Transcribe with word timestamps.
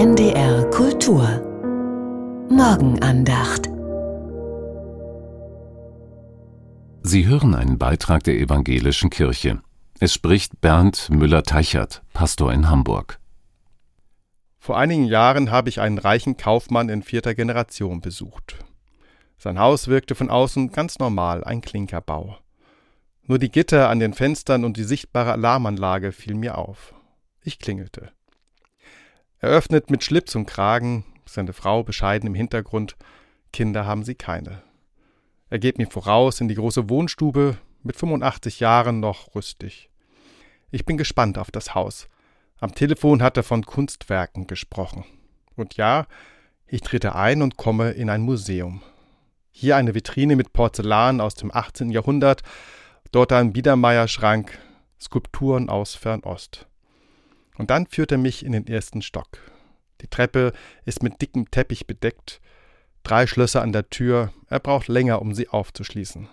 NDR 0.00 0.70
Kultur 0.70 1.24
Morgenandacht 2.50 3.68
Sie 7.02 7.26
hören 7.26 7.56
einen 7.56 7.78
Beitrag 7.78 8.22
der 8.22 8.38
Evangelischen 8.38 9.10
Kirche. 9.10 9.60
Es 9.98 10.14
spricht 10.14 10.60
Bernd 10.60 11.10
Müller-Teichert, 11.10 12.04
Pastor 12.12 12.52
in 12.52 12.70
Hamburg. 12.70 13.18
Vor 14.60 14.78
einigen 14.78 15.04
Jahren 15.04 15.50
habe 15.50 15.68
ich 15.68 15.80
einen 15.80 15.98
reichen 15.98 16.36
Kaufmann 16.36 16.88
in 16.90 17.02
vierter 17.02 17.34
Generation 17.34 18.00
besucht. 18.00 18.64
Sein 19.36 19.58
Haus 19.58 19.88
wirkte 19.88 20.14
von 20.14 20.30
außen 20.30 20.70
ganz 20.70 21.00
normal, 21.00 21.42
ein 21.42 21.60
Klinkerbau. 21.60 22.38
Nur 23.24 23.40
die 23.40 23.50
Gitter 23.50 23.88
an 23.88 23.98
den 23.98 24.14
Fenstern 24.14 24.64
und 24.64 24.76
die 24.76 24.84
sichtbare 24.84 25.32
Alarmanlage 25.32 26.12
fielen 26.12 26.38
mir 26.38 26.56
auf. 26.56 26.94
Ich 27.42 27.58
klingelte. 27.58 28.12
Er 29.40 29.50
öffnet 29.50 29.90
mit 29.90 30.02
Schlips 30.02 30.34
und 30.34 30.46
Kragen, 30.46 31.04
seine 31.24 31.52
Frau 31.52 31.84
bescheiden 31.84 32.26
im 32.26 32.34
Hintergrund, 32.34 32.96
Kinder 33.52 33.86
haben 33.86 34.02
sie 34.02 34.14
keine. 34.14 34.62
Er 35.48 35.58
geht 35.58 35.78
mir 35.78 35.86
voraus 35.86 36.40
in 36.40 36.48
die 36.48 36.56
große 36.56 36.90
Wohnstube, 36.90 37.56
mit 37.82 37.96
85 37.96 38.60
Jahren 38.60 39.00
noch 39.00 39.34
rüstig. 39.34 39.90
Ich 40.70 40.84
bin 40.84 40.96
gespannt 40.96 41.38
auf 41.38 41.50
das 41.50 41.74
Haus. 41.74 42.08
Am 42.58 42.74
Telefon 42.74 43.22
hat 43.22 43.36
er 43.36 43.44
von 43.44 43.64
Kunstwerken 43.64 44.46
gesprochen. 44.46 45.04
Und 45.56 45.76
ja, 45.76 46.06
ich 46.66 46.80
trete 46.80 47.14
ein 47.14 47.40
und 47.40 47.56
komme 47.56 47.92
in 47.92 48.10
ein 48.10 48.22
Museum. 48.22 48.82
Hier 49.50 49.76
eine 49.76 49.94
Vitrine 49.94 50.36
mit 50.36 50.52
Porzellan 50.52 51.20
aus 51.20 51.34
dem 51.34 51.54
18. 51.54 51.90
Jahrhundert, 51.90 52.42
dort 53.12 53.32
ein 53.32 53.52
Biedermeierschrank, 53.52 54.58
Skulpturen 55.00 55.70
aus 55.70 55.94
Fernost. 55.94 56.66
Und 57.58 57.70
dann 57.70 57.86
führt 57.86 58.12
er 58.12 58.18
mich 58.18 58.44
in 58.44 58.52
den 58.52 58.66
ersten 58.66 59.02
Stock. 59.02 59.38
Die 60.00 60.06
Treppe 60.06 60.52
ist 60.86 61.02
mit 61.02 61.20
dickem 61.20 61.50
Teppich 61.50 61.86
bedeckt, 61.86 62.40
drei 63.02 63.26
Schlösser 63.26 63.62
an 63.62 63.72
der 63.72 63.90
Tür, 63.90 64.32
er 64.48 64.60
braucht 64.60 64.88
länger, 64.88 65.20
um 65.20 65.34
sie 65.34 65.48
aufzuschließen. 65.48 66.28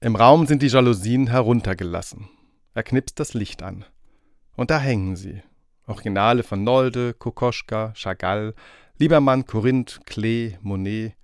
Im 0.00 0.16
Raum 0.16 0.46
sind 0.46 0.62
die 0.62 0.68
Jalousien 0.68 1.28
heruntergelassen. 1.28 2.28
Er 2.74 2.82
knipst 2.82 3.18
das 3.18 3.34
Licht 3.34 3.62
an. 3.62 3.84
Und 4.56 4.70
da 4.70 4.78
hängen 4.78 5.16
sie. 5.16 5.42
Originale 5.86 6.42
von 6.42 6.64
Nolde, 6.64 7.14
Kokoschka, 7.14 7.92
Chagall, 7.94 8.54
Liebermann, 8.98 9.46
Korinth, 9.46 10.00
Klee, 10.04 10.58
Monet. 10.60 11.14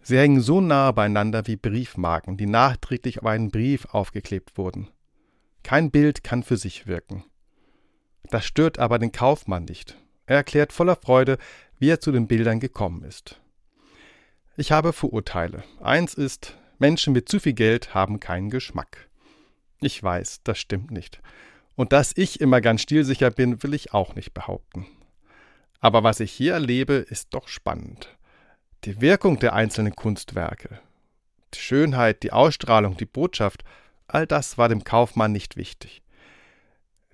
Sie 0.00 0.18
hängen 0.18 0.40
so 0.40 0.60
nah 0.60 0.90
beieinander 0.92 1.46
wie 1.46 1.56
Briefmarken, 1.56 2.36
die 2.36 2.46
nachträglich 2.46 3.20
auf 3.20 3.26
einen 3.26 3.50
Brief 3.50 3.86
aufgeklebt 3.86 4.56
wurden. 4.56 4.88
Kein 5.62 5.90
Bild 5.90 6.24
kann 6.24 6.42
für 6.42 6.56
sich 6.56 6.86
wirken. 6.86 7.24
Das 8.30 8.44
stört 8.44 8.78
aber 8.78 8.98
den 8.98 9.12
Kaufmann 9.12 9.64
nicht. 9.64 9.96
Er 10.26 10.36
erklärt 10.36 10.72
voller 10.72 10.96
Freude, 10.96 11.38
wie 11.78 11.90
er 11.90 12.00
zu 12.00 12.12
den 12.12 12.28
Bildern 12.28 12.60
gekommen 12.60 13.02
ist. 13.02 13.40
Ich 14.56 14.70
habe 14.70 14.92
Vorurteile. 14.92 15.64
Eins 15.80 16.14
ist, 16.14 16.56
Menschen 16.78 17.12
mit 17.12 17.28
zu 17.28 17.40
viel 17.40 17.54
Geld 17.54 17.94
haben 17.94 18.20
keinen 18.20 18.50
Geschmack. 18.50 19.08
Ich 19.80 20.02
weiß, 20.02 20.42
das 20.44 20.58
stimmt 20.58 20.90
nicht. 20.90 21.20
Und 21.74 21.92
dass 21.92 22.12
ich 22.16 22.40
immer 22.40 22.60
ganz 22.60 22.82
stilsicher 22.82 23.30
bin, 23.30 23.62
will 23.62 23.74
ich 23.74 23.94
auch 23.94 24.14
nicht 24.14 24.34
behaupten. 24.34 24.86
Aber 25.80 26.04
was 26.04 26.20
ich 26.20 26.30
hier 26.30 26.52
erlebe, 26.52 26.94
ist 26.94 27.34
doch 27.34 27.48
spannend. 27.48 28.16
Die 28.84 29.00
Wirkung 29.00 29.38
der 29.38 29.52
einzelnen 29.54 29.96
Kunstwerke, 29.96 30.80
die 31.54 31.58
Schönheit, 31.58 32.22
die 32.22 32.32
Ausstrahlung, 32.32 32.96
die 32.96 33.06
Botschaft, 33.06 33.64
all 34.06 34.26
das 34.26 34.58
war 34.58 34.68
dem 34.68 34.84
Kaufmann 34.84 35.32
nicht 35.32 35.56
wichtig. 35.56 36.02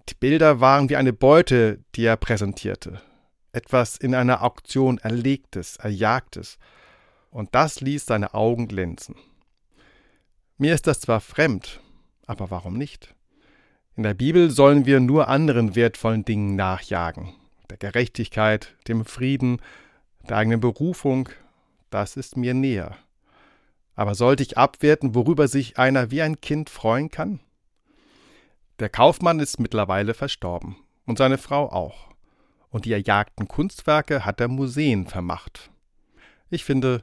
Die 0.09 0.15
Bilder 0.15 0.61
waren 0.61 0.89
wie 0.89 0.97
eine 0.97 1.13
Beute, 1.13 1.85
die 1.95 2.05
er 2.05 2.17
präsentierte. 2.17 3.03
Etwas 3.53 3.97
in 3.97 4.15
einer 4.15 4.43
Auktion 4.43 4.99
Erlegtes, 4.99 5.77
Erjagtes. 5.77 6.59
Und 7.31 7.55
das 7.55 7.81
ließ 7.81 8.07
seine 8.07 8.33
Augen 8.33 8.69
glänzen. 8.69 9.17
Mir 10.57 10.75
ist 10.75 10.87
das 10.87 11.01
zwar 11.01 11.21
fremd, 11.21 11.81
aber 12.27 12.51
warum 12.51 12.79
nicht? 12.79 13.15
In 13.97 14.03
der 14.03 14.15
Bibel 14.15 14.51
sollen 14.51 14.87
wir 14.87 15.01
nur 15.01 15.29
anderen 15.29 15.75
wertvollen 15.77 16.25
Dingen 16.25 16.57
nachjagen. 16.57 17.35
Der 17.69 17.77
Gerechtigkeit, 17.77 18.77
dem 18.87 19.05
Frieden, 19.05 19.61
der 20.29 20.39
eigenen 20.39 20.61
Berufung, 20.61 21.29
das 21.91 22.17
ist 22.17 22.37
mir 22.37 22.55
näher. 22.55 22.97
Aber 23.95 24.15
sollte 24.15 24.43
ich 24.43 24.57
abwerten, 24.57 25.15
worüber 25.15 25.49
sich 25.49 25.79
einer 25.79 26.11
wie 26.11 26.23
ein 26.23 26.41
Kind 26.41 26.71
freuen 26.71 27.11
kann? 27.11 27.41
Der 28.79 28.89
Kaufmann 28.89 29.41
ist 29.41 29.59
mittlerweile 29.59 30.15
verstorben 30.15 30.77
und 31.05 31.19
seine 31.19 31.39
Frau 31.39 31.71
auch. 31.71 32.09
Und 32.71 32.85
die 32.85 32.93
erjagten 32.93 33.49
Kunstwerke 33.49 34.25
hat 34.25 34.41
er 34.41 34.47
Museen 34.49 35.07
vermacht. 35.07 35.71
Ich 36.51 36.65
finde, 36.65 37.03